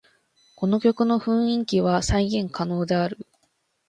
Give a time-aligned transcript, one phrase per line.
[0.55, 3.27] この曲の雰囲気は再現可能である